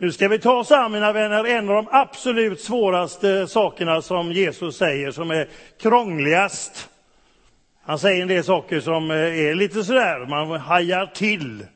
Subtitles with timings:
[0.00, 4.32] Nu ska vi ta oss an, mina vänner, en av de absolut svåraste sakerna som
[4.32, 5.48] Jesus säger, som är
[5.80, 6.88] krångligast.
[7.82, 11.66] Han säger en del saker som eh, är lite sådär, man hajar till.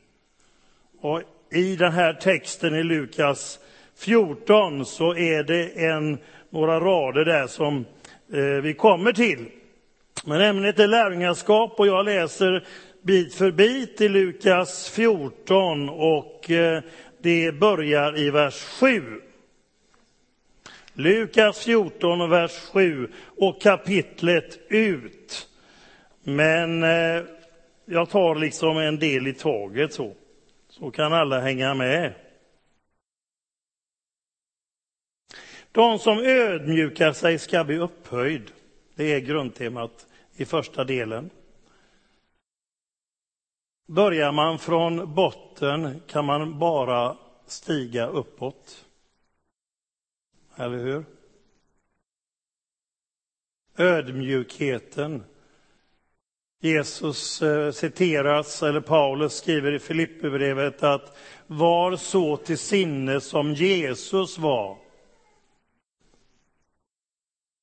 [1.01, 3.59] Och i den här texten i Lukas
[3.97, 6.17] 14 så är det en,
[6.49, 7.85] några rader där som
[8.33, 9.45] eh, vi kommer till.
[10.25, 12.67] Men ämnet är lärjungaskap och jag läser
[13.01, 16.83] bit för bit i Lukas 14 och eh,
[17.23, 19.21] det börjar i vers 7.
[20.93, 25.49] Lukas 14 vers 7 och kapitlet ut.
[26.23, 27.23] Men eh,
[27.85, 30.15] jag tar liksom en del i taget så,
[30.69, 32.13] så kan alla hänga med.
[35.71, 38.51] De som ödmjukar sig ska bli upphöjd.
[38.95, 41.29] Det är grundtemat i första delen.
[43.93, 48.85] Börjar man från botten kan man bara stiga uppåt.
[50.55, 51.05] Eller hur?
[53.77, 55.23] Ödmjukheten.
[56.59, 64.37] Jesus eh, citeras, eller Paulus skriver i Filipperbrevet att var så till sinne som Jesus
[64.37, 64.77] var.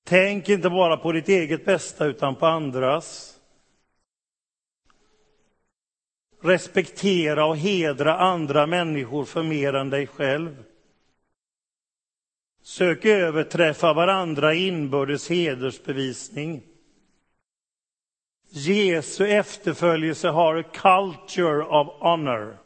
[0.04, 3.39] Tänk inte bara på ditt eget bästa utan på andras.
[6.40, 10.64] Respektera och hedra andra människor för mer än dig själv.
[12.62, 16.62] Sök överträffa varandra i inbördes hedersbevisning.
[18.48, 22.58] Jesu efterföljelse har a culture of honor.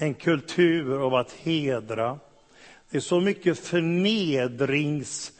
[0.00, 2.18] En kultur av att hedra.
[2.90, 5.33] Det är så mycket förnedrings...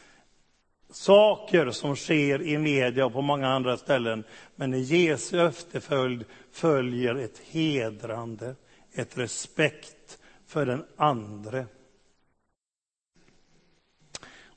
[0.94, 4.24] Saker som sker i media och på många andra ställen.
[4.56, 8.54] Men i Jesu efterföljd följer ett hedrande,
[8.94, 11.66] ett respekt för den andre.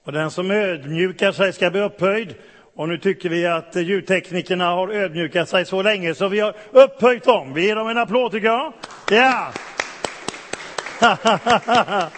[0.04, 2.36] Och den som ödmjukar sig ska bli upphöjd.
[2.76, 7.24] Och nu tycker vi att ljudteknikerna har ödmjukat sig så länge så vi har upphöjt
[7.24, 7.54] dem.
[7.54, 8.74] Vi ger dem en applåd tycker jag.
[9.10, 9.54] Ja!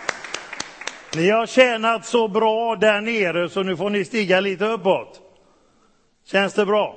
[1.15, 5.21] Ni har tjänat så bra där nere så nu får ni stiga lite uppåt.
[6.25, 6.95] Känns det bra?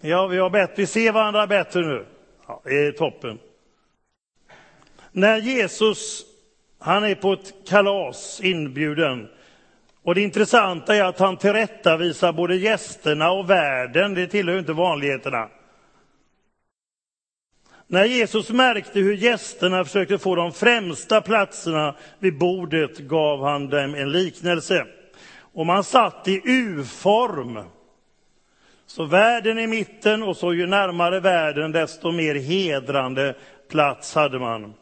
[0.00, 2.06] Ja, vi har bett, vi ser varandra bättre nu.
[2.46, 3.38] Ja, det är toppen.
[5.12, 6.22] När Jesus,
[6.78, 9.28] han är på ett kalas inbjuden.
[10.02, 15.48] Och det intressanta är att han tillrättavisar både gästerna och världen, det tillhör inte vanligheterna.
[17.94, 23.94] När Jesus märkte hur gästerna försökte få de främsta platserna vid bordet gav han dem
[23.94, 24.86] en liknelse.
[25.38, 27.60] Och man satt i U-form.
[28.86, 33.34] Så världen i mitten och så ju närmare världen desto mer hedrande
[33.70, 34.74] plats hade man.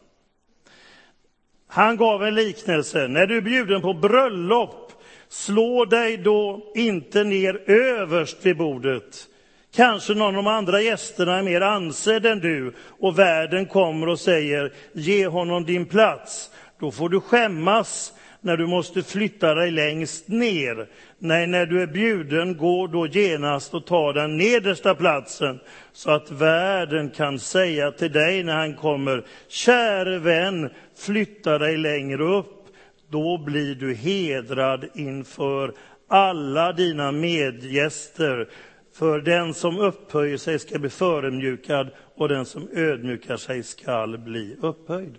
[1.67, 3.07] Han gav en liknelse.
[3.07, 4.91] När du är bjuden på bröllop,
[5.27, 9.27] slå dig då inte ner överst vid bordet
[9.75, 14.19] Kanske någon av de andra gästerna är mer ansedd än du och värden kommer och
[14.19, 16.49] säger ge honom din plats.
[16.79, 20.87] Då får du skämmas när du måste flytta dig längst ner.
[21.19, 25.59] Nej, när du är bjuden, gå då genast och ta den nedersta platsen
[25.93, 32.23] så att värden kan säga till dig när han kommer, käre vän, flytta dig längre
[32.23, 32.67] upp.
[33.09, 35.73] Då blir du hedrad inför
[36.07, 38.47] alla dina medgäster
[38.93, 44.57] för den som upphöjer sig ska bli förödmjukad och den som ödmjukar sig skall bli
[44.61, 45.17] upphöjd.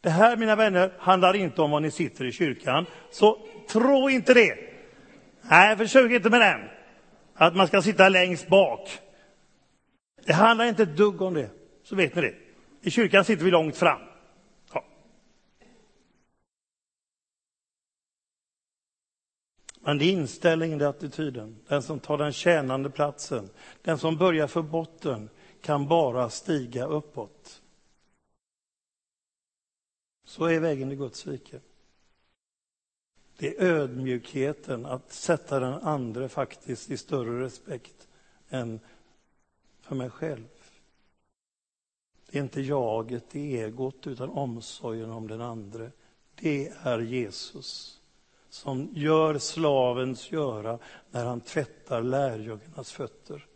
[0.00, 3.38] Det här, mina vänner, handlar inte om var ni sitter i kyrkan, så
[3.68, 4.58] tro inte det.
[5.42, 6.60] Nej, försök inte med den,
[7.34, 8.98] att man ska sitta längst bak.
[10.24, 11.50] Det handlar inte ett dugg om det,
[11.84, 12.34] så vet ni det.
[12.82, 14.00] I kyrkan sitter vi långt fram.
[19.80, 21.56] Men det är inställningen, det är attityden.
[21.68, 23.50] Den som tar den tjänande platsen,
[23.82, 25.28] den som börjar för botten,
[25.60, 27.62] kan bara stiga uppåt.
[30.24, 31.60] Så är vägen i Guds rike.
[33.36, 38.08] Det är ödmjukheten, att sätta den andre faktiskt i större respekt
[38.48, 38.80] än
[39.80, 40.48] för mig själv.
[42.30, 45.90] Det är inte jaget, det är egot, utan omsorgen om den andre.
[46.34, 47.99] Det är Jesus
[48.50, 50.78] som gör slavens göra
[51.10, 53.46] när han tvättar lärjungarnas fötter.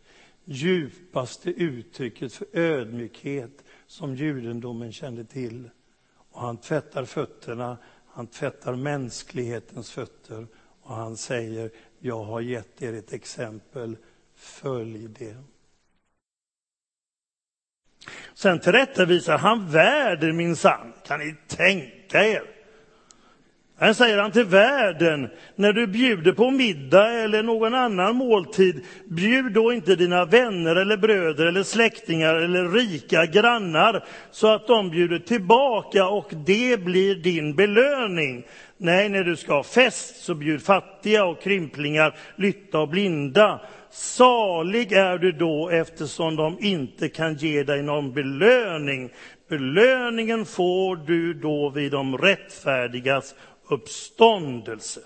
[0.45, 5.69] Djupaste uttrycket för ödmjukhet som judendomen kände till.
[6.31, 7.77] Och han tvättar fötterna,
[8.07, 10.47] han tvättar mänsklighetens fötter
[10.81, 13.97] och han säger, jag har gett er ett exempel,
[14.35, 15.37] följ det.
[18.33, 20.93] Sen tillrättavisar han världen minsann.
[21.05, 22.54] Kan ni tänka er?
[23.77, 29.53] Här säger han till världen, när du bjuder på middag eller någon annan måltid, bjud
[29.53, 35.19] då inte dina vänner eller bröder eller släktingar eller rika grannar så att de bjuder
[35.19, 38.43] tillbaka och det blir din belöning.
[38.77, 43.61] Nej, när du ska ha fest så bjud fattiga och krymplingar, lytta och blinda.
[43.91, 49.09] Salig är du då eftersom de inte kan ge dig någon belöning.
[49.49, 53.35] Belöningen får du då vid de rättfärdigas
[53.67, 55.01] uppståndelse.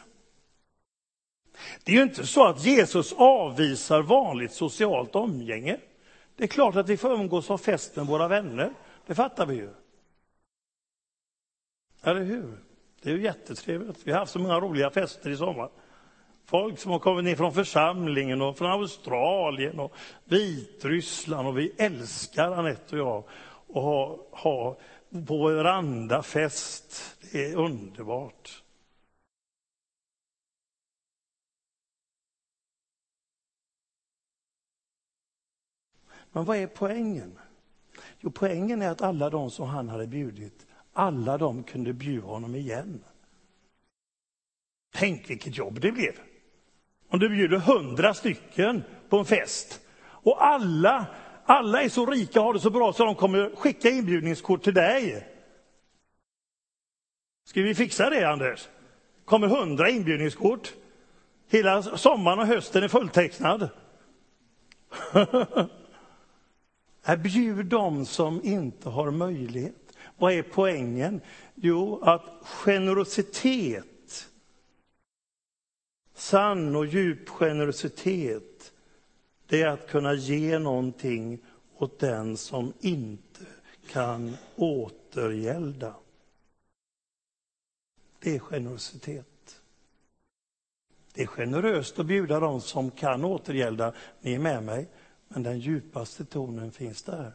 [1.84, 5.78] Det är ju inte så att Jesus avvisar vanligt socialt umgänge.
[6.36, 8.74] Det är klart att vi får umgås och ha fest med våra vänner.
[9.06, 9.70] Det fattar vi ju.
[12.04, 12.58] Eller hur?
[13.02, 13.98] Det är ju jättetrevligt.
[14.04, 15.70] Vi har haft så många roliga fester i sommar.
[16.46, 22.52] Folk som har kommit ner från församlingen och från Australien och Vitryssland och vi älskar
[22.52, 23.24] Anette och jag
[23.70, 24.78] att ha, ha
[25.28, 27.18] på verandafest.
[27.32, 28.64] Det är underbart.
[36.32, 37.40] Men vad är poängen?
[38.20, 42.56] Jo, poängen är att alla de som han hade bjudit, alla de kunde bjuda honom
[42.56, 43.04] igen.
[44.94, 46.14] Tänk vilket jobb det blev.
[47.10, 51.06] Om du bjuder hundra stycken på en fest och alla,
[51.50, 54.74] alla är så rika och har det så bra så de kommer skicka inbjudningskort till
[54.74, 55.28] dig.
[57.46, 58.68] Ska vi fixa det, Anders?
[59.30, 60.74] kommer hundra inbjudningskort.
[61.48, 63.70] Hela sommaren och hösten är fulltecknad.
[67.24, 69.76] Bjud dem som inte har möjlighet.
[70.18, 71.22] Vad är poängen?
[71.56, 74.30] Jo, att generositet,
[76.14, 78.49] sann och djup generositet,
[79.50, 81.40] det är att kunna ge någonting
[81.78, 83.46] åt den som inte
[83.92, 85.96] kan återgälda.
[88.20, 89.62] Det är generositet.
[91.14, 93.94] Det är generöst att bjuda dem som kan återgälda.
[94.22, 94.88] Ni är med mig,
[95.28, 97.34] men den djupaste tonen finns där.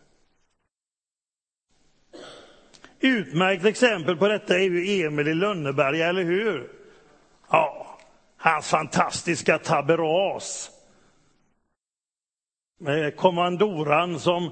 [3.00, 6.72] Utmärkt exempel på detta är ju Emil i Lönneberga, eller hur?
[7.50, 7.99] Ja,
[8.37, 10.74] hans fantastiska taberas.
[12.86, 14.50] Eh, kommandoran som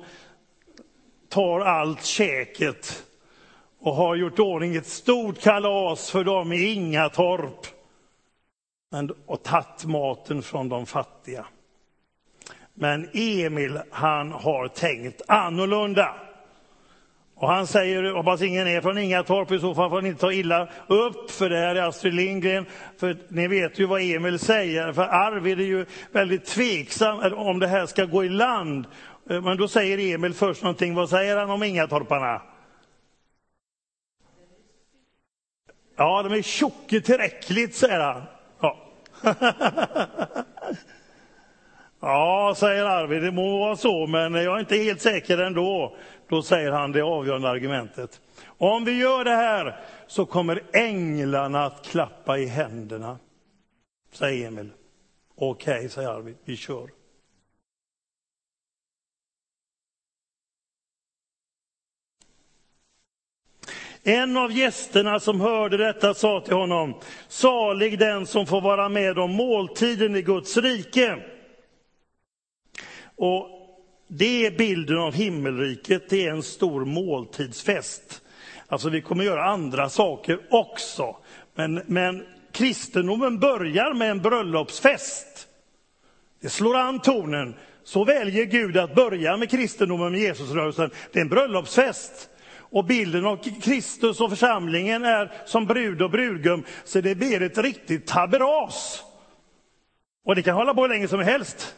[1.29, 3.05] tar allt käket
[3.81, 7.67] och har gjort ordning ett stort kalas för dem i Ingatorp
[8.91, 11.47] men, och tagit maten från de fattiga.
[12.75, 16.15] Men Emil, han har tänkt annorlunda.
[17.43, 20.33] Och han säger, hoppas ingen är från Ingatorp, i så fall får ni inte ta
[20.33, 22.67] illa upp, för det här är Astrid Lindgren.
[22.99, 27.59] För ni vet ju vad Emil säger, för Arvid är ju väldigt tveksam eh, om
[27.59, 28.87] det här ska gå i land.
[29.31, 32.43] Eh, men då säger Emil först någonting, vad säger han om Ingatorparna?
[35.97, 38.23] Ja, de är tjocka tillräckligt, säger han.
[38.61, 38.77] Ja.
[42.03, 45.97] ja, säger Arvid, det må vara så, men jag är inte helt säker ändå.
[46.29, 48.21] Då säger han det avgörande argumentet.
[48.47, 53.19] Om vi gör det här så kommer änglarna att klappa i händerna,
[54.13, 54.71] säger Emil.
[55.37, 56.89] Okej, okay, säger Arvid, vi kör.
[64.05, 66.95] En av gästerna som hörde detta sa till honom,
[67.29, 71.32] salig den som får vara med om måltiden i Guds rike.
[73.25, 73.49] Och
[74.09, 78.23] det är bilden av himmelriket, det är en stor måltidsfest.
[78.67, 81.17] Alltså vi kommer göra andra saker också.
[81.55, 85.49] Men, men kristendomen börjar med en bröllopsfest.
[86.41, 87.55] Det slår an tonen.
[87.85, 90.91] Så väljer Gud att börja med kristendomen med Jesusrörelsen.
[91.13, 92.31] Det är en bröllopsfest.
[92.57, 97.59] Och bilden av Kristus och församlingen är som brud och brudgum, så det blir ett
[97.59, 99.03] riktigt taberas.
[100.25, 101.77] Och det kan hålla på hur länge som helst.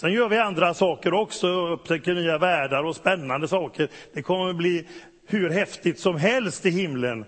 [0.00, 3.88] Sen gör vi andra saker också, upptäcker nya världar och spännande saker.
[4.12, 4.88] Det kommer att bli
[5.26, 7.24] hur häftigt som helst i himlen.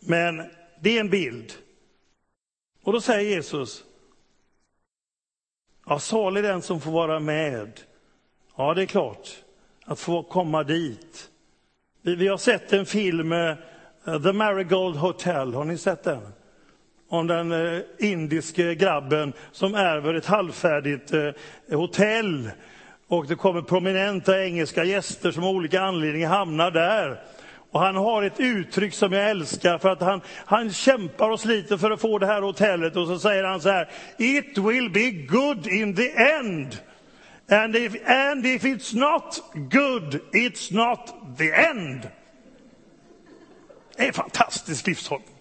[0.00, 0.50] Men
[0.80, 1.52] det är en bild.
[2.84, 3.84] Och då säger Jesus,
[5.86, 7.80] ja, salig den som får vara med.
[8.56, 9.28] Ja, det är klart,
[9.84, 11.30] att få komma dit.
[12.02, 13.56] Vi har sett en film, eh,
[14.22, 16.32] The Marigold Hotel, har ni sett den?
[17.08, 21.30] Om den eh, indiske grabben som ärver ett halvfärdigt eh,
[21.70, 22.50] hotell.
[23.08, 27.20] Och det kommer prominenta engelska gäster som av olika anledningar hamnar där.
[27.70, 31.76] Och han har ett uttryck som jag älskar för att han, han kämpar och sliter
[31.76, 33.88] för att få det här hotellet och så säger han så här,
[34.18, 36.78] It will be good in the end.
[37.50, 42.08] And if, and if it's not good, it's not the end.
[43.96, 45.37] Det är en fantastisk livshållning.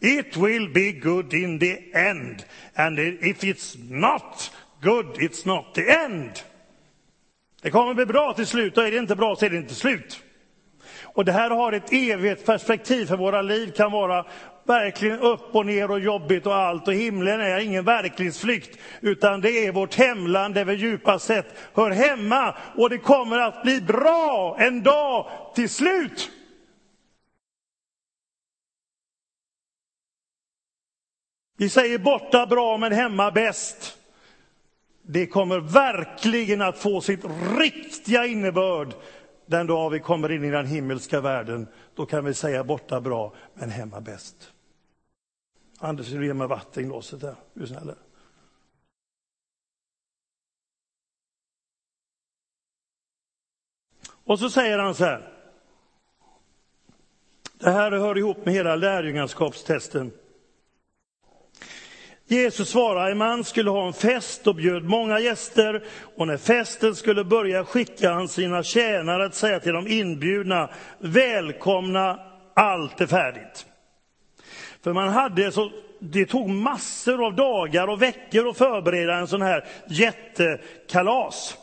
[0.00, 2.44] It will be good in the end.
[2.74, 4.50] And if it's not
[4.82, 6.30] good, it's not the end.
[7.62, 9.74] Det kommer bli bra till slut, och är det inte bra så är det inte
[9.74, 10.22] slut.
[11.02, 14.26] Och det här har ett evigt perspektiv för våra liv kan vara
[14.66, 16.88] verkligen upp och ner och jobbigt och allt.
[16.88, 21.90] Och himlen är ingen verklighetsflykt, utan det är vårt hemland där vi djupast sett hör
[21.90, 22.54] hemma.
[22.76, 26.30] Och det kommer att bli bra en dag till slut.
[31.56, 33.98] Vi säger borta bra men hemma bäst.
[35.02, 37.24] Det kommer verkligen att få sitt
[37.58, 38.94] riktiga innebörd
[39.46, 41.68] den dag vi kommer in i den himmelska världen.
[41.94, 44.52] Då kan vi säga borta bra men hemma bäst.
[45.78, 47.28] Anders, vill du ge mig vatten i glaset där?
[47.28, 47.92] Är du snäll?
[54.24, 55.32] Och så säger han så här.
[57.58, 60.12] Det här hör ihop med hela lärjungaskapstesten.
[62.28, 65.82] Jesus svarade, en man skulle ha en fest och bjöd många gäster
[66.16, 72.20] och när festen skulle börja skickade han sina tjänare att säga till de inbjudna, välkomna,
[72.54, 73.66] allt är färdigt.
[74.82, 79.42] För man hade så, det tog massor av dagar och veckor att förbereda en sån
[79.42, 81.56] här jättekalas.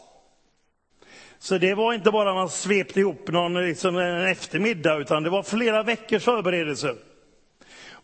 [1.39, 5.43] Så det var inte bara man svepte ihop någon liksom en eftermiddag, utan det var
[5.43, 6.95] flera veckors förberedelser.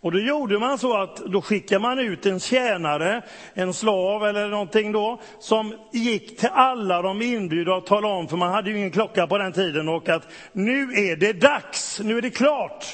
[0.01, 3.21] Och då gjorde man så att då skickade man ut en tjänare,
[3.53, 8.37] en slav eller någonting då, som gick till alla de inbjudna och talade om, för
[8.37, 12.17] man hade ju ingen klocka på den tiden, och att nu är det dags, nu
[12.17, 12.85] är det klart.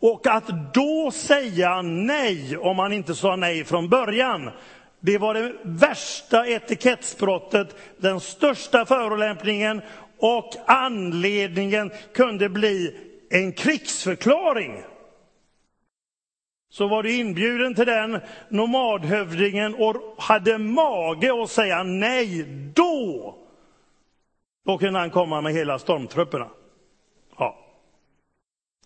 [0.00, 4.50] Och att då säga nej, om man inte sa nej från början,
[5.00, 9.82] det var det värsta etikettsbrottet, den största förolämpningen
[10.18, 12.96] och anledningen kunde bli
[13.30, 14.82] en krigsförklaring.
[16.68, 22.44] Så var du inbjuden till den nomadhövdingen och hade mage att säga nej,
[22.74, 23.34] då,
[24.64, 26.48] då kunde han komma med hela stormtrupperna.
[27.38, 27.58] Ja.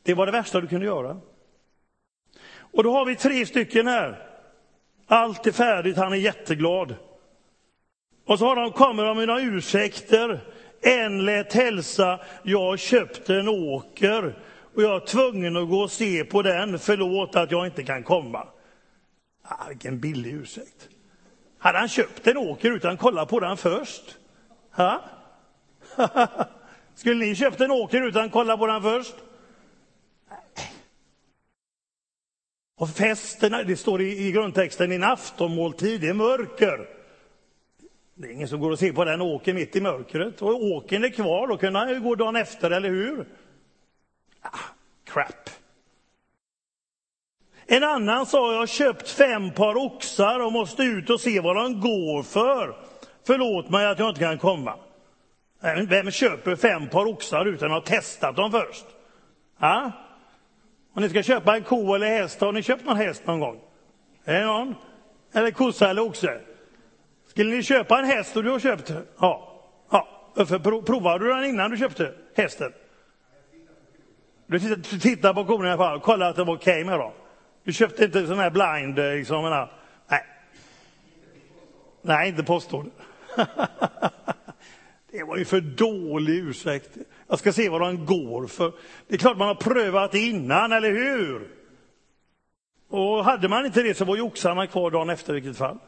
[0.02, 1.20] Det var det värsta du kunde göra.
[2.72, 4.26] Och då har vi tre stycken här.
[5.06, 6.94] Allt är färdigt, han är jätteglad.
[8.26, 10.40] Och så har de, kommer de med några ursäkter.
[10.80, 14.34] En lät hälsa, jag köpte en åker
[14.80, 18.02] och jag är tvungen att gå och se på den, förlåt att jag inte kan
[18.02, 18.48] komma.
[19.42, 20.88] Ah, vilken billig ursäkt.
[21.58, 24.18] Hade han köpt en åker utan att kolla på den först?
[24.70, 25.04] Ha?
[26.94, 29.14] Skulle ni köpt en åker utan att kolla på den först?
[32.76, 36.88] Och festen, det står i, i grundtexten, i en aftonmåltid, det är mörker.
[38.14, 40.42] Det är ingen som går och ser på den åken mitt i mörkret.
[40.42, 43.26] Och åken är kvar, då kunde han ju gå dagen efter, eller hur?
[44.42, 44.58] Ah,
[45.04, 45.50] crap.
[47.66, 51.56] En annan sa, jag har köpt fem par oxar och måste ut och se vad
[51.56, 52.76] de går för.
[53.26, 54.74] Förlåt mig att jag inte kan komma.
[55.88, 58.86] Vem köper fem par oxar utan att ha testat dem först?
[59.58, 59.92] Ja?
[60.94, 63.60] Om ni ska köpa en ko eller häst, har ni köpt någon häst någon gång?
[64.24, 64.74] Är det någon?
[65.32, 66.40] Eller kossa eller oxe?
[67.26, 68.92] Skulle ni köpa en häst och du har köpt?
[69.20, 69.62] Ja.
[69.90, 70.08] ja.
[70.86, 72.72] Provade du den innan du köpte hästen?
[74.50, 76.98] Du tittar på korna i alla fall, och kollar att det var okej okay med
[76.98, 77.12] dem.
[77.64, 79.72] Du köpte inte sån här blind, eh, liksom, menar.
[80.08, 80.24] nej.
[82.02, 82.86] Nej, inte påstår
[85.12, 86.96] Det var ju för dålig ursäkt.
[87.28, 88.72] Jag ska se vad de går för.
[89.08, 91.48] Det är klart man har prövat innan, eller hur?
[92.88, 95.78] Och hade man inte det så var ju oxarna kvar dagen efter i vilket fall.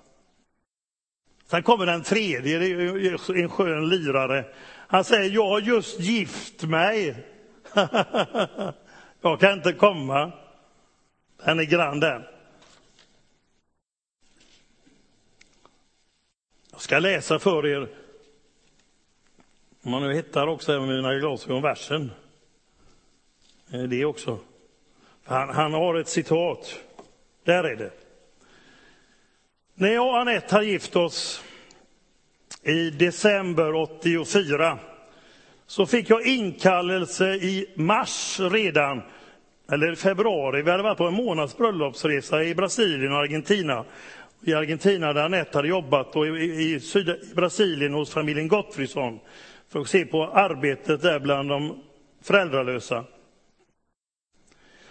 [1.47, 4.45] Sen kommer den tredje, det är en skön lirare.
[4.89, 7.32] Han säger, jag har just gift mig.
[9.21, 10.33] jag kan inte komma.
[11.45, 12.23] Den är grann den.
[16.71, 17.89] Jag ska läsa för er
[19.85, 22.11] om man nu hittar också även mina glasögon versen.
[23.73, 24.39] Eh, det också.
[25.25, 26.79] Han, han har ett citat.
[27.45, 27.91] Där är det.
[29.75, 31.45] När jag och Anette har gift oss
[32.63, 34.79] i december 84
[35.73, 39.03] så fick jag inkallelse i mars redan,
[39.73, 40.63] eller februari.
[40.63, 43.85] Vi hade varit på en månads bröllopsresa i Brasilien och Argentina.
[44.45, 49.21] I Argentina där Anette hade jobbat och i, i, i Brasilien hos familjen Gottfridsson
[49.69, 51.83] för att se på arbetet där bland de
[52.23, 53.05] föräldralösa.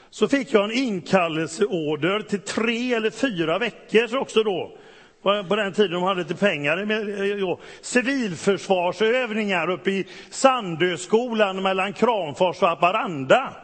[0.09, 4.77] Så fick jag en inkallelseorder till tre eller fyra veckor också då,
[5.21, 6.77] på den tiden de hade lite pengar.
[6.77, 13.55] Eh, civilförsvarsövningar uppe i Sandöskolan mellan Kramfors och Haparanda.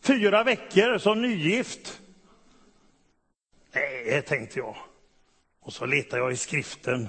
[0.00, 2.00] Fyra veckor som nygift.
[3.74, 4.76] Nej, tänkte jag.
[5.62, 7.08] Och så letade jag i skriften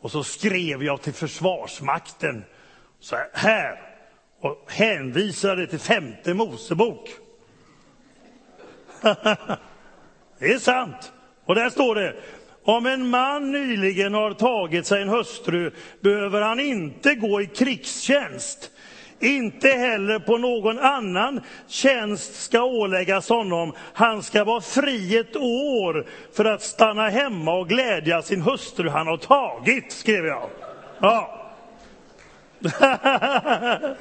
[0.00, 2.44] och så skrev jag till Försvarsmakten
[3.00, 3.92] så här
[4.40, 7.08] och hänvisade till femte Mosebok.
[10.38, 11.12] det är sant.
[11.44, 12.16] Och där står det,
[12.64, 18.70] om en man nyligen har tagit sig en hustru behöver han inte gå i krigstjänst.
[19.20, 23.72] Inte heller på någon annan tjänst ska åläggas honom.
[23.92, 29.06] Han ska vara fri ett år för att stanna hemma och glädja sin hustru han
[29.06, 30.50] har tagit, skrev jag.
[31.00, 31.38] Ja.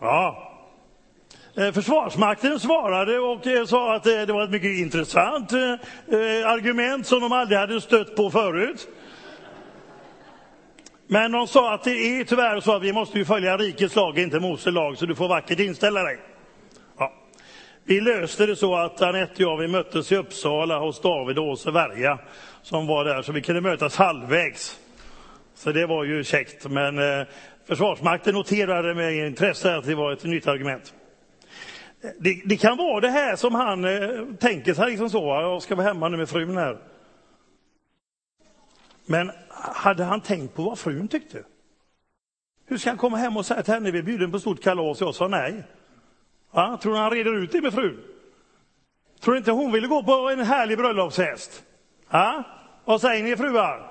[0.00, 0.49] ja.
[1.56, 5.52] Eh, försvarsmakten svarade och eh, sa att eh, det var ett mycket intressant
[6.44, 8.88] argument som de aldrig hade stött på förut.
[11.06, 14.18] Men de sa att det är tyvärr så att vi måste ju följa rikets lag,
[14.18, 16.18] inte Mose lag, så du får vackert inställa dig.
[16.98, 17.12] Ja.
[17.84, 21.48] Vi löste det så att Anette och jag vi möttes i Uppsala hos David och
[21.48, 22.18] Åse Verja
[22.62, 24.78] som var där, så vi kunde mötas halvvägs.
[25.54, 27.26] Så det var ju käckt, men
[27.66, 30.94] Försvarsmakten noterade med intresse att det var ett nytt argument.
[32.00, 35.74] Det, det, kan vara det här som han eh, tänker sig, liksom så, jag ska
[35.74, 36.78] vara hemma nu med frun här.
[39.06, 39.30] Men
[39.74, 41.42] hade han tänkt på vad frun tyckte?
[42.66, 45.00] Hur ska han komma hem och säga till henne, vi är bjuden på stort kalas,
[45.00, 45.62] jag sa nej.
[46.52, 48.00] Ja, tror du han reder ut det med frun?
[49.20, 51.62] Tror du inte hon ville gå på en härlig bröllopsfest?
[52.10, 52.44] Ja?
[52.84, 53.89] Vad säger ni fruar?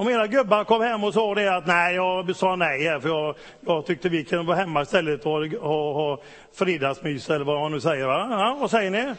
[0.00, 3.34] Om era gubbar kom hem och sa det att nej, jag sa nej för jag,
[3.60, 7.80] jag tyckte vi kunde vara hemma istället och ha, ha fredagsmys eller vad man nu
[7.80, 8.06] säger.
[8.06, 8.28] Va?
[8.30, 9.14] Ja, vad säger ni?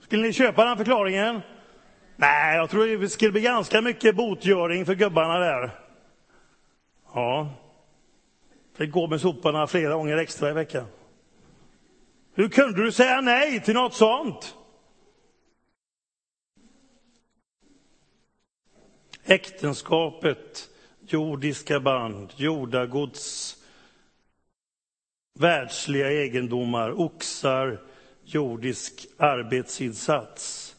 [0.00, 1.40] Skulle ni köpa den förklaringen?
[2.16, 5.70] Nej, jag tror det skulle bli ganska mycket botgöring för gubbarna där.
[7.14, 7.48] Ja.
[8.78, 10.84] Fick gå med soporna flera gånger extra i veckan.
[12.34, 14.54] Hur kunde du säga nej till något sånt?
[19.26, 23.56] Äktenskapet, jordiska band, jordagods,
[25.38, 27.80] världsliga egendomar, oxar,
[28.24, 30.76] jordisk arbetsinsats.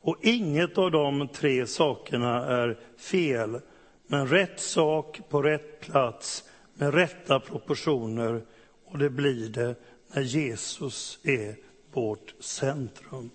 [0.00, 3.60] Och inget av de tre sakerna är fel,
[4.06, 6.44] men rätt sak på rätt plats
[6.74, 8.42] med rätta proportioner.
[8.84, 9.74] Och det blir det
[10.12, 11.56] när Jesus är
[11.92, 13.30] vårt centrum.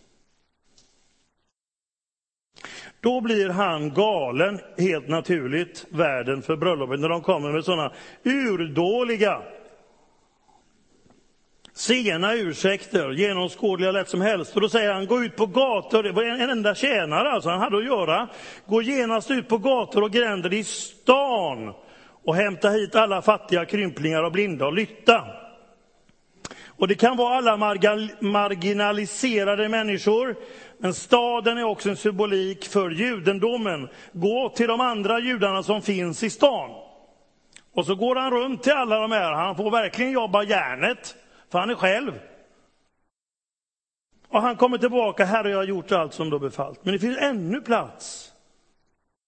[3.01, 7.91] Då blir han galen, helt naturligt, värden för bröllopet, när de kommer med sådana
[8.23, 9.41] urdåliga
[11.79, 14.55] sena ursäkter, genomskådliga lätt som helst.
[14.55, 17.59] Och då säger han, gå ut på gator, det var en enda tjänare alltså han
[17.59, 18.27] hade att göra.
[18.65, 21.73] Gå genast ut på gator och gränder i stan
[22.23, 25.23] och hämta hit alla fattiga krymplingar och blinda och lytta.
[26.79, 27.57] Och det kan vara alla
[28.19, 30.35] marginaliserade människor,
[30.77, 33.89] men staden är också en symbolik för judendomen.
[34.11, 36.69] Gå till de andra judarna som finns i stan.
[37.73, 41.15] Och så går han runt till alla de här, han får verkligen jobba järnet
[41.51, 42.19] för han är själv.
[44.29, 46.85] Och han kommer tillbaka, Herre, jag har gjort allt som du har befallt.
[46.85, 48.31] Men det finns ännu plats.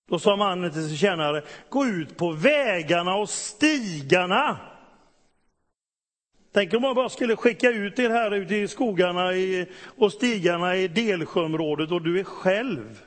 [0.10, 4.58] Då sa mannen till sin tjänare, gå ut på vägarna och stigarna.
[6.54, 9.30] Tänk om man bara skulle skicka ut er här ute i skogarna
[9.86, 13.02] och stigarna i Delsjöområdet och du är själv.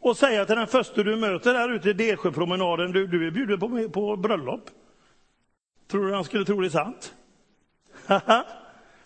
[0.00, 3.60] Och säga till den första du möter här ute i Delsjöpromenaden, du, du är bjuden
[3.60, 4.70] på, på bröllop.
[5.90, 7.14] Tror du han skulle tro det är sant?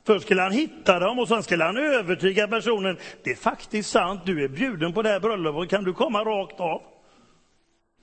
[0.05, 2.97] Först skulle han hitta dem och sen skulle han övertyga personen.
[3.23, 6.61] Det är faktiskt sant, du är bjuden på det här bröllopet, kan du komma rakt
[6.61, 6.83] av?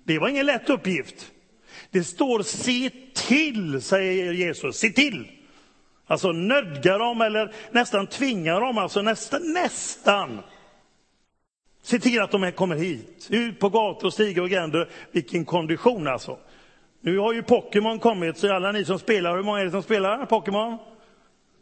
[0.06, 1.32] Det var ingen lätt uppgift.
[1.92, 5.37] Det står se till, säger Jesus, se till.
[6.08, 10.40] Alltså nödga dem eller nästan tvinga dem, alltså nästan, nästan.
[11.82, 14.90] Se till att de kommer hit, ut på gator, stigar och gränder.
[15.12, 16.38] Vilken kondition alltså.
[17.02, 19.84] Nu har ju Pokémon kommit, så alla ni som spelar, hur många är det som
[19.84, 20.78] spelar Pokémon?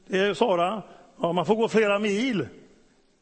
[0.07, 0.81] Det är Sara.
[1.21, 2.47] Ja, man får gå flera mil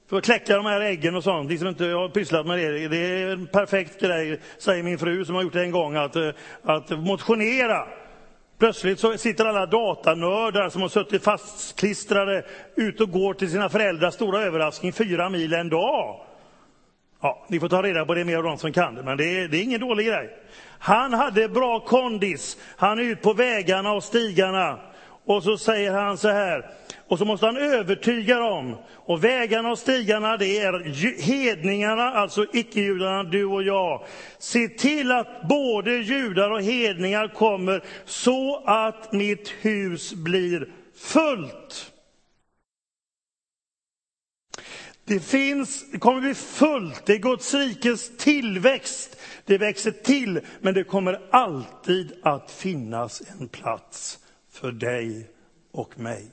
[0.09, 1.49] för att kläcka de här äggen och sånt.
[1.49, 2.87] Liksom inte jag har pysslat med det.
[2.87, 6.15] Det är en perfekt grej, säger min fru som har gjort det en gång, att,
[6.15, 6.29] eh,
[6.63, 7.87] att motionera.
[8.57, 14.13] Plötsligt så sitter alla datanördar som har suttit fastklistrade ute och går till sina föräldrars
[14.13, 16.19] stora överraskning fyra mil en dag.
[17.21, 19.39] Ja, ni får ta reda på det mer av de som kan det, men det
[19.39, 20.29] är, det är ingen dålig grej.
[20.79, 22.57] Han hade bra kondis.
[22.77, 24.79] Han är ute på vägarna och stigarna.
[25.25, 26.69] Och så säger han så här.
[27.07, 28.75] Och så måste han övertyga dem.
[28.91, 34.05] Och vägarna och stigarna, det är hedningarna, alltså icke-judarna, du och jag.
[34.37, 41.93] Se till att både judar och hedningar kommer så att mitt hus blir fullt.
[45.05, 49.17] Det finns, det kommer bli fullt, det är Guds rikes tillväxt.
[49.45, 54.19] Det växer till, men det kommer alltid att finnas en plats
[54.51, 55.29] för dig
[55.71, 56.31] och mig.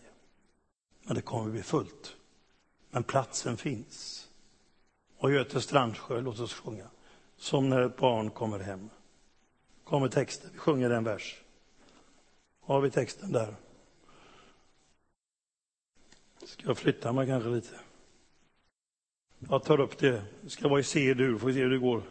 [1.10, 2.16] Men det kommer bli fullt.
[2.90, 4.28] Men platsen finns.
[5.16, 6.86] Och Göte Strandsjö, låt oss sjunga.
[7.36, 8.90] Som när ett barn kommer hem.
[9.84, 11.40] Kommer texten, vi sjunger en vers.
[12.60, 13.54] Har vi texten där?
[16.44, 17.80] Ska jag flytta mig kanske lite?
[19.38, 20.22] Jag tar upp det.
[20.40, 22.02] Det ska vara i C-dur, får vi se hur det går.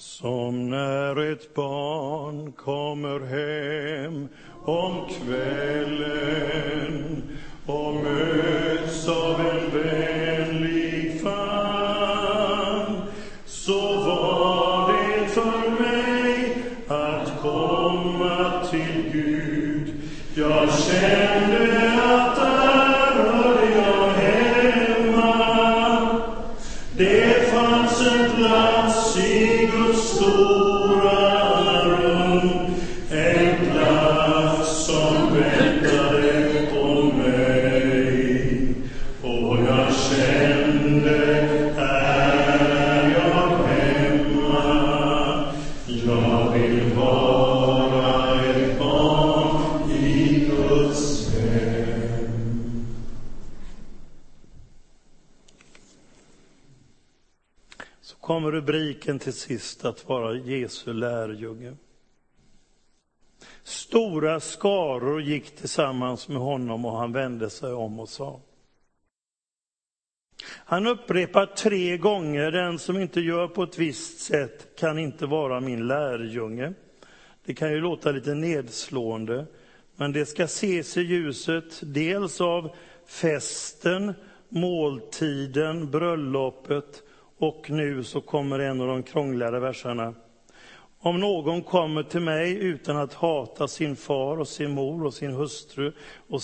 [0.00, 4.28] Som när ett barn kommer hem
[4.64, 6.42] om kvällen
[7.66, 13.02] och möts av en vänlig famn
[13.46, 16.56] så var det för mig
[16.88, 19.94] att komma till Gud.
[20.34, 25.40] Jag kände att där hörde jag hemma.
[26.96, 28.79] Det fanns en plats
[29.16, 30.79] i Guds
[59.10, 61.76] tanken till sist att vara Jesu lärjunge.
[63.62, 68.40] Stora skaror gick tillsammans med honom och han vände sig om och sa.
[70.64, 75.60] Han upprepar tre gånger, den som inte gör på ett visst sätt kan inte vara
[75.60, 76.72] min lärjunge.
[77.44, 79.46] Det kan ju låta lite nedslående,
[79.96, 82.70] men det ska ses i ljuset dels av
[83.06, 84.14] festen,
[84.48, 87.02] måltiden, bröllopet
[87.40, 90.14] och nu så kommer en av de krångligare verserna.
[90.98, 95.32] Om någon kommer till mig utan att hata sin far och sin mor och sin
[95.32, 95.92] hustru
[96.28, 96.42] och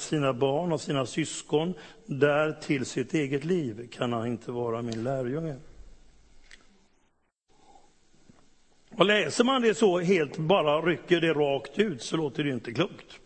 [0.00, 1.74] sina barn och sina syskon,
[2.06, 5.56] där till sitt eget liv kan han inte vara min lärjunge.
[8.96, 12.72] Och läser man det så helt, bara rycker det rakt ut, så låter det inte
[12.72, 13.20] klokt.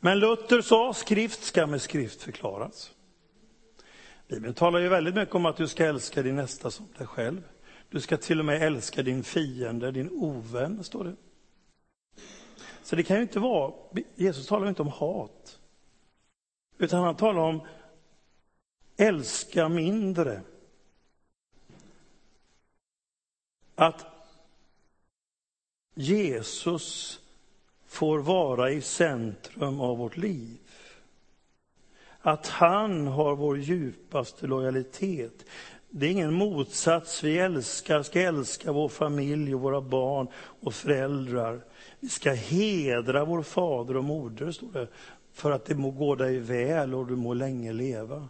[0.00, 2.95] Men Luther sa, skrift ska med skrift förklaras.
[4.28, 7.42] Bibeln talar ju väldigt mycket om att du ska älska din nästa som dig själv.
[7.90, 11.16] Du ska till och med älska din fiende, din ovän, står det.
[12.82, 13.72] Så det kan ju inte vara,
[14.14, 15.60] Jesus talar ju inte om hat.
[16.78, 17.60] Utan han talar om
[18.96, 20.42] älska mindre.
[23.74, 24.06] Att
[25.94, 27.20] Jesus
[27.86, 30.58] får vara i centrum av vårt liv.
[32.26, 35.44] Att han har vår djupaste lojalitet.
[35.90, 37.24] Det är ingen motsats.
[37.24, 41.60] Vi älskar, ska älska vår familj, och våra barn och föräldrar.
[42.00, 44.88] Vi ska hedra vår fader och moder, står det,
[45.32, 48.28] för att det må gå dig väl och du må länge leva.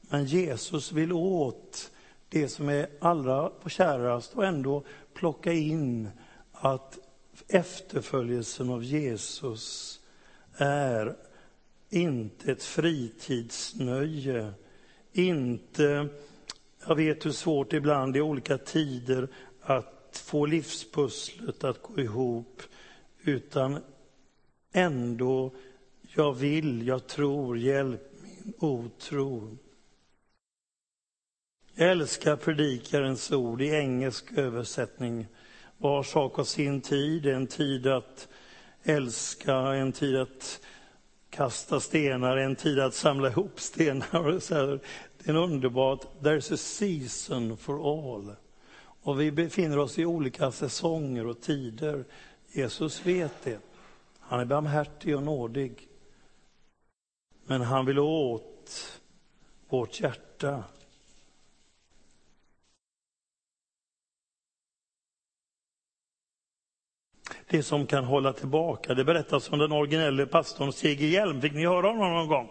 [0.00, 1.90] Men Jesus vill åt
[2.28, 6.08] det som är allra kärast och ändå plocka in
[6.52, 6.98] att
[7.48, 9.96] efterföljelsen av Jesus
[10.56, 11.16] är
[11.90, 14.52] inte ett fritidsnöje,
[15.12, 16.08] inte
[16.86, 19.28] jag vet hur svårt det ibland i olika tider
[19.60, 22.62] att få livspusslet att gå ihop,
[23.22, 23.78] utan
[24.72, 25.52] ändå,
[26.16, 29.56] jag vill, jag tror, hjälp min otro.
[31.74, 35.26] Jag älskar predikarens ord i engelsk översättning.
[35.78, 38.28] Var sak har sin tid, en tid att
[38.82, 40.60] älska, en tid att
[41.30, 44.80] kasta stenar, en tid att samla ihop stenar.
[45.18, 46.06] Det är underbart.
[46.20, 48.34] There's a season for all.
[49.02, 52.04] Och vi befinner oss i olika säsonger och tider.
[52.52, 53.58] Jesus vet det.
[54.20, 55.88] Han är barmhärtig och nådig.
[57.46, 59.00] Men han vill åt
[59.68, 60.64] vårt hjärta.
[67.50, 68.94] Det som kan hålla tillbaka.
[68.94, 71.06] Det berättas om den originelle pastorn C.G.
[71.06, 71.40] Hjelm.
[71.40, 72.48] Fick ni höra honom någon gång?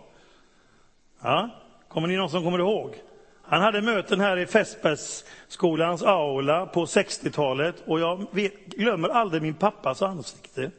[1.22, 1.50] Ja?
[1.88, 2.96] Kommer ni någon som kommer ihåg?
[3.44, 9.54] Han hade möten här i Fässbergsskolans aula på 60-talet och jag vet, glömmer aldrig min
[9.54, 10.72] pappas ansikte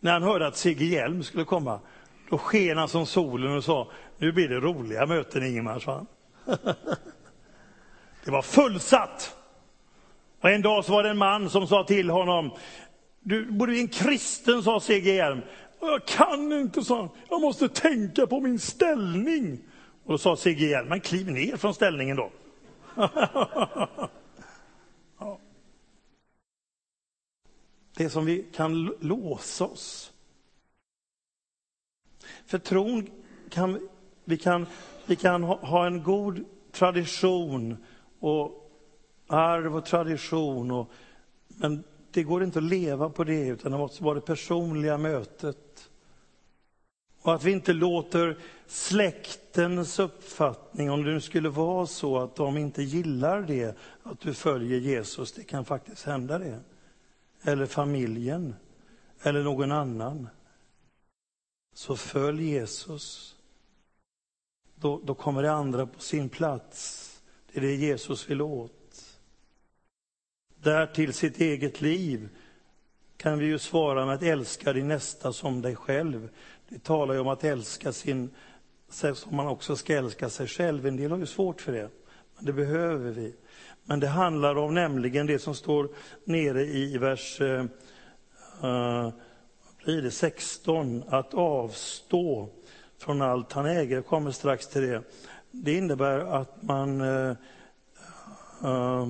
[0.00, 0.84] när han hörde att C.G.
[0.84, 1.80] Hjelm skulle komma,
[2.30, 6.06] då sken han som solen och sa, nu blir det roliga möten Ingemar, sa han.
[8.24, 9.36] det var fullsatt.
[10.40, 12.50] Och en dag så var det en man som sa till honom,
[13.22, 15.14] du borde bli en kristen, sa C.G.
[15.14, 15.40] Hjelm.
[15.80, 17.08] Jag kan inte, sa han.
[17.28, 19.60] Jag måste tänka på min ställning.
[20.04, 20.66] Och då sa C.G.
[20.66, 22.30] Hjelm, men kliv ner från ställningen då.
[25.18, 25.38] ja.
[27.96, 30.12] Det som vi kan låsa oss.
[32.46, 33.10] För tron
[33.50, 33.88] kan
[34.24, 34.66] vi kan,
[35.06, 37.76] vi kan ha en god tradition
[38.20, 38.72] och
[39.26, 40.70] arv och tradition.
[40.70, 40.90] Och,
[41.48, 45.90] men det går inte att leva på det, utan det måste vara det personliga mötet.
[47.22, 52.56] Och att vi inte låter släktens uppfattning, om det nu skulle vara så att de
[52.56, 56.60] inte gillar det, att du följer Jesus, det kan faktiskt hända det.
[57.42, 58.54] Eller familjen,
[59.22, 60.28] eller någon annan.
[61.74, 63.36] Så följ Jesus.
[64.74, 67.08] Då, då kommer det andra på sin plats.
[67.52, 68.81] Det är det Jesus vill åt
[70.62, 72.28] därtill sitt eget liv,
[73.16, 76.28] kan vi ju svara med att älska din nästa som dig själv.
[76.68, 78.30] Det talar ju om att älska sin,
[78.88, 80.86] som man också ska älska sig själv.
[80.86, 81.90] En del har ju svårt för det,
[82.36, 83.34] men det behöver vi.
[83.84, 85.88] Men det handlar om nämligen det som står
[86.24, 87.64] nere i vers uh,
[89.84, 92.48] blir det 16, att avstå
[92.98, 93.94] från allt han äger.
[93.94, 95.02] Jag kommer strax till det.
[95.50, 97.36] Det innebär att man uh,
[98.64, 99.06] uh,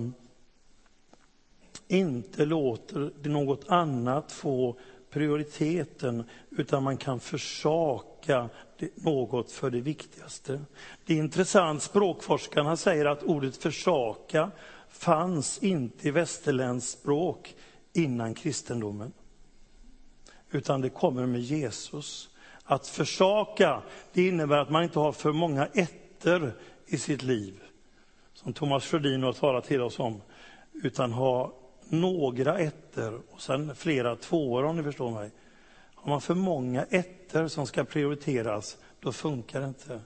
[1.92, 4.76] inte låter något annat få
[5.11, 8.48] prioriteten, utan man kan försaka
[8.94, 10.61] något för det viktigaste.
[11.07, 14.50] Det är intressant, språkforskarna säger att ordet försaka
[14.88, 17.55] fanns inte i västerländskt språk
[17.92, 19.12] innan kristendomen.
[20.50, 22.28] Utan det kommer med Jesus.
[22.64, 26.52] Att försaka, det innebär att man inte har för många ettor
[26.87, 27.55] i sitt liv.
[28.35, 30.20] Som Thomas Sjödin har talat till oss om.
[30.72, 31.62] Utan ha
[31.92, 35.31] några ettor och sen flera tvåor om ni förstår mig.
[35.94, 40.00] Har man för många ettor som ska prioriteras, då funkar det inte.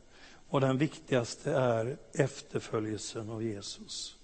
[0.48, 4.16] Och den viktigaste är efterföljelsen av Jesus.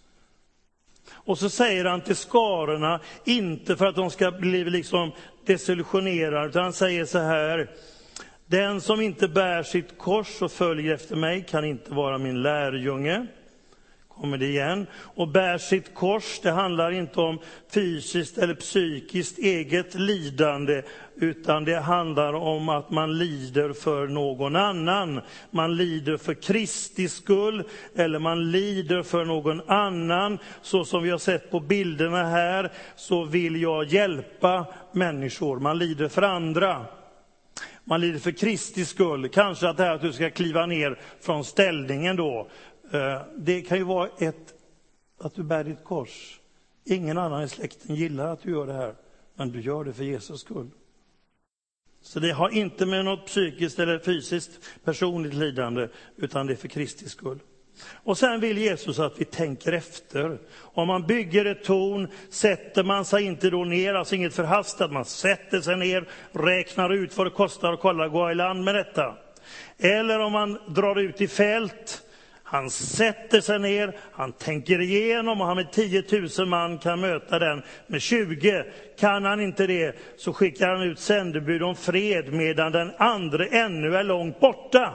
[1.10, 5.12] Och så säger han till skarorna, inte för att de ska bli liksom
[5.44, 7.70] desillusionerade, utan han säger så här.
[8.46, 13.26] Den som inte bär sitt kors och följer efter mig kan inte vara min lärjunge
[14.22, 14.86] kommer det igen.
[15.14, 17.38] Och bär sitt kors, det handlar inte om
[17.70, 20.82] fysiskt eller psykiskt eget lidande,
[21.16, 25.20] utan det handlar om att man lider för någon annan.
[25.50, 27.64] Man lider för Kristi skull,
[27.96, 30.38] eller man lider för någon annan.
[30.62, 35.58] Så som vi har sett på bilderna här, så vill jag hjälpa människor.
[35.58, 36.86] Man lider för andra.
[37.84, 39.28] Man lider för Kristi skull.
[39.28, 42.48] Kanske att det här att du ska kliva ner från ställningen då,
[42.92, 44.54] Eh, det kan ju vara ett,
[45.18, 46.40] att du bär ditt kors.
[46.84, 48.94] Ingen annan i släkten gillar att du gör det här,
[49.34, 50.70] men du gör det för Jesus skull.
[52.02, 54.50] Så det har inte med något psykiskt eller fysiskt
[54.84, 57.38] personligt lidande, utan det är för Kristi skull.
[57.92, 60.38] Och sen vill Jesus att vi tänker efter.
[60.54, 65.04] Om man bygger ett torn sätter man sig inte då ner, alltså inget förhastat, man
[65.04, 69.16] sätter sig ner, räknar ut vad det kostar och kollar, gå i land med detta.
[69.78, 72.02] Eller om man drar ut i fält,
[72.52, 76.04] han sätter sig ner, han tänker igenom och han med 10
[76.38, 77.62] 000 man kan möta den.
[77.86, 78.64] Med 20
[78.98, 83.96] kan han inte det, så skickar han ut sändebud om fred medan den andra ännu
[83.96, 84.94] är långt borta.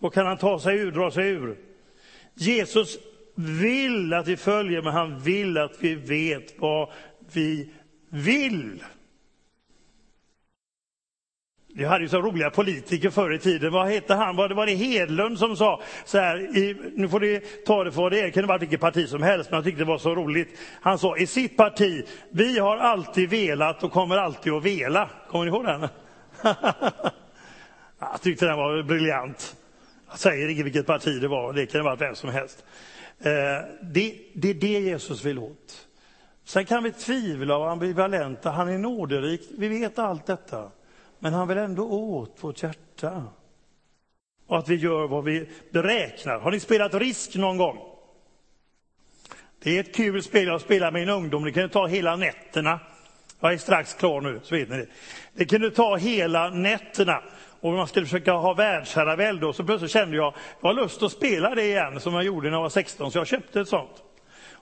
[0.00, 1.56] Och kan han ta sig ur, dra sig ur.
[2.34, 2.98] Jesus
[3.34, 6.90] vill att vi följer, men han vill att vi vet vad
[7.32, 7.70] vi
[8.10, 8.84] vill.
[11.78, 13.72] Vi hade ju så roliga politiker förr i tiden.
[13.72, 14.36] Vad hette han?
[14.36, 17.92] Var det, var det Hedlund som sa så här, i, nu får ni ta det
[17.92, 19.88] för vad det är, det kunde vara vilket parti som helst, men jag tyckte det
[19.88, 20.48] var så roligt.
[20.80, 25.10] Han sa i sitt parti, vi har alltid velat och kommer alltid att vela.
[25.28, 25.80] Kommer ni ihåg den?
[27.98, 29.56] jag tyckte den var briljant.
[30.08, 32.64] Jag säger inte vilket parti det var, det kan varit vem som helst.
[33.18, 33.32] Eh,
[33.82, 35.86] det, det är det Jesus vill åt.
[36.44, 40.70] Sen kan vi tvivla och ambivalenta, han är nåderik, vi vet allt detta.
[41.18, 43.24] Men han vill ändå åt vårt hjärta.
[44.46, 46.38] Och att vi gör vad vi beräknar.
[46.38, 47.78] Har ni spelat Risk någon gång?
[49.62, 51.44] Det är ett kul spel jag spelar med min ungdom.
[51.44, 52.80] Det kunde ta hela nätterna.
[53.40, 54.86] Jag är strax klar nu, så vet ni det.
[55.34, 57.22] Det kunde ta hela nätterna.
[57.60, 59.46] Och man skulle försöka ha världsherravälde.
[59.46, 62.50] Och så plötsligt kände jag, jag har lust att spela det igen, som jag gjorde
[62.50, 64.02] när jag var 16, så jag köpte ett sånt.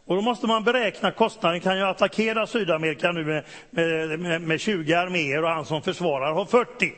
[0.06, 1.60] Och då måste man beräkna kostnaden.
[1.60, 6.32] Kan jag attackera Sydamerika nu med, med, med, med 20 arméer och han som försvarar
[6.32, 6.92] har 40?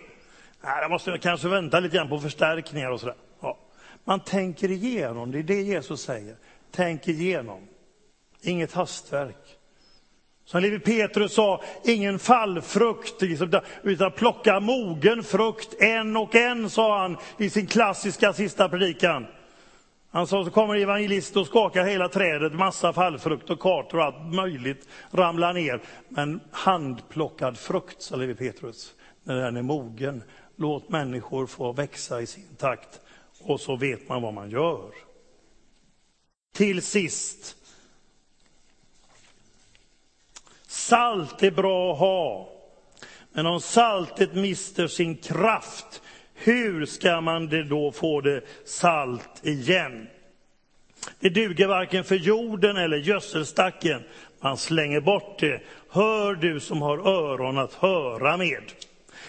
[0.64, 3.14] Nej, jag måste kanske vänta lite grann på förstärkningar och sådär.
[3.40, 3.58] Ja.
[4.04, 6.36] Man tänker igenom, det är det Jesus säger.
[6.70, 7.68] Tänk igenom.
[8.42, 9.56] Inget hastverk.
[10.44, 17.00] Som Levi Petrus sa, ingen fallfrukt, liksom, utan plocka mogen frukt en och en, sa
[17.00, 19.26] han i sin klassiska sista predikan.
[20.16, 24.34] Han sa, så kommer evangelist och skakar hela trädet, massa fallfrukt och kartor och allt
[24.34, 25.82] möjligt ramlar ner.
[26.08, 30.22] Men handplockad frukt, sa Levi Petrus, när den är mogen.
[30.56, 33.00] Låt människor få växa i sin takt
[33.40, 34.90] och så vet man vad man gör.
[36.54, 37.56] Till sist.
[40.66, 42.48] Salt är bra att ha.
[43.32, 46.02] Men om saltet mister sin kraft,
[46.36, 50.06] hur ska man det då få det salt igen?
[51.20, 54.02] Det duger varken för jorden eller gödselstacken.
[54.40, 55.60] Man slänger bort det.
[55.90, 58.62] Hör du som har öron att höra med.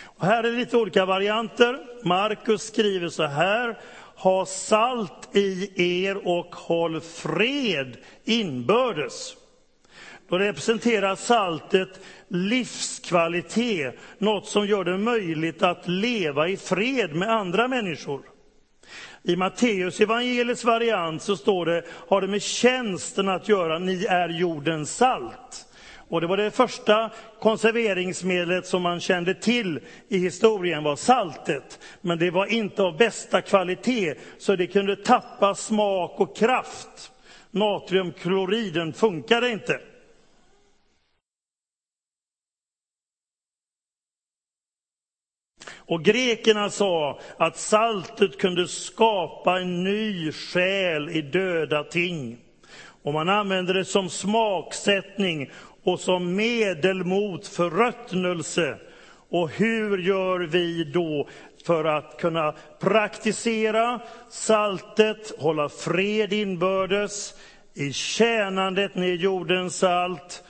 [0.04, 1.80] Och här är lite olika varianter.
[2.04, 3.78] Markus skriver så här.
[4.15, 5.72] Ha salt i
[6.06, 9.36] er och håll fred inbördes.
[10.29, 17.67] Då representerar saltet livskvalitet, något som gör det möjligt att leva i fred med andra
[17.67, 18.21] människor.
[19.23, 24.29] I Matteus evangeliets variant så står det, har det med tjänsten att göra, ni är
[24.29, 25.67] jordens salt.
[26.09, 27.09] Och det var det första
[27.39, 31.79] konserveringsmedlet som man kände till i historien var saltet.
[32.01, 37.11] Men det var inte av bästa kvalitet, så det kunde tappa smak och kraft.
[37.51, 39.79] Natriumkloriden funkade inte.
[45.88, 52.38] Och grekerna sa att saltet kunde skapa en ny själ i döda ting.
[53.04, 55.52] Och man använde det som smaksättning
[55.84, 58.78] och som medel mot förruttnelse.
[59.30, 61.28] Och hur gör vi då
[61.65, 67.34] för att kunna praktisera saltet, hålla fred inbördes,
[67.73, 70.43] i tjänandet ner jordens salt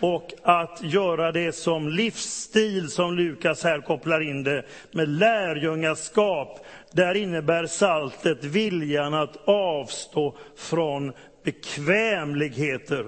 [0.00, 6.66] och att göra det som livsstil, som Lukas här kopplar in det, med lärjungaskap.
[6.92, 11.12] Där innebär saltet viljan att avstå från
[11.44, 13.06] bekvämligheter.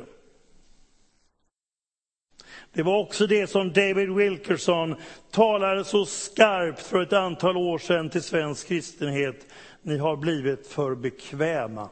[2.73, 4.95] Det var också det som David Wilkerson
[5.31, 9.47] talade så skarpt för ett antal år sedan till svensk kristenhet.
[9.83, 11.89] Ni har blivit för bekväma.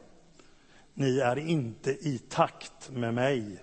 [0.95, 3.59] Ni är inte i takt med mig.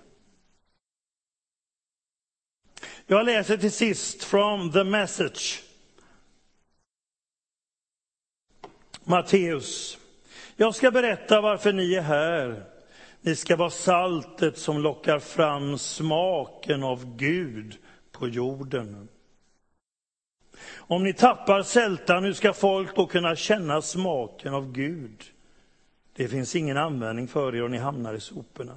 [3.11, 5.63] Jag läser till sist från The Message.
[9.03, 9.97] Matteus.
[10.55, 12.63] Jag ska berätta varför ni är här.
[13.21, 17.77] Ni ska vara saltet som lockar fram smaken av Gud
[18.11, 19.07] på jorden.
[20.75, 25.23] Om ni tappar sältan, hur ska folk då kunna känna smaken av Gud?
[26.15, 28.75] Det finns ingen användning för er och ni hamnar i soporna.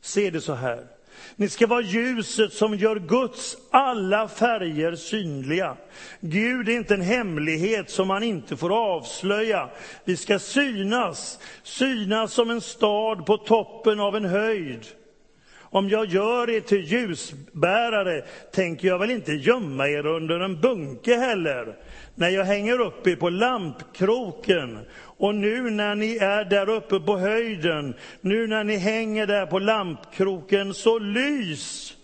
[0.00, 0.97] Se det så här.
[1.36, 5.76] Ni ska vara ljuset som gör Guds alla färger synliga.
[6.20, 9.68] Gud är inte en hemlighet som man inte får avslöja.
[10.04, 14.86] Vi ska synas, synas som en stad på toppen av en höjd.
[15.70, 21.16] Om jag gör er till ljusbärare tänker jag väl inte gömma er under en bunke
[21.16, 21.76] heller,
[22.14, 24.78] när jag hänger upp er på lampkroken.
[25.18, 29.58] Och nu när ni är där uppe på höjden, nu när ni hänger där på
[29.58, 31.94] lampkroken, så lys!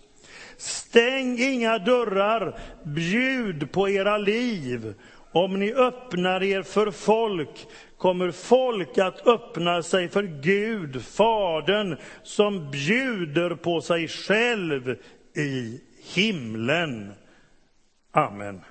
[0.57, 4.93] Stäng inga dörrar, bjud på era liv.
[5.31, 12.71] Om ni öppnar er för folk kommer folk att öppna sig för Gud, Fadern, som
[12.71, 14.97] bjuder på sig själv
[15.35, 15.81] i
[16.13, 17.13] himlen.
[18.11, 18.61] Amen.